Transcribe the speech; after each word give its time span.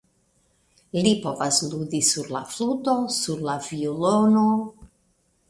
Li 1.07 1.11
povas 1.25 1.59
ludi 1.73 1.99
sur 2.07 2.33
la 2.37 2.41
fluto, 2.55 2.97
sur 3.19 3.45
la 3.51 3.57
violono. 3.69 4.49